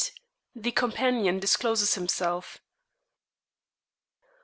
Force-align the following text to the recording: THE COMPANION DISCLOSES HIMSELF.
THE 0.55 0.71
COMPANION 0.71 1.37
DISCLOSES 1.37 1.93
HIMSELF. 1.93 2.57